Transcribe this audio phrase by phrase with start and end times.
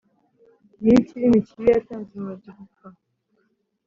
[0.81, 2.87] Nyirikirimi kibi yatanze umurozi gupfa